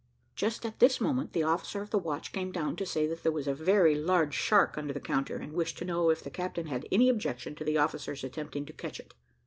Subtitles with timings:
[0.35, 3.31] Just at this moment, the officer of the watch came down to say that there
[3.31, 6.65] was a very large shark under the counter, and wished to know if the captain
[6.65, 9.13] had any objection to the officers attempting to catch it.